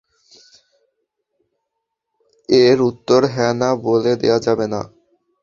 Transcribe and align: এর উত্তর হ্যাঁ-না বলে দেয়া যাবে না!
এর 2.49 2.77
উত্তর 2.89 3.21
হ্যাঁ-না 3.33 3.69
বলে 3.85 4.11
দেয়া 4.21 4.37
যাবে 4.45 4.65
না! 4.73 4.81